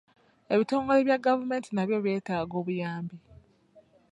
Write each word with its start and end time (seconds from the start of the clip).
Ebitongole 0.53 0.99
bya 1.07 1.17
gavumenti 1.25 1.69
nabyo 1.71 1.97
byetaaga 2.05 2.55
obuyambi? 2.61 3.15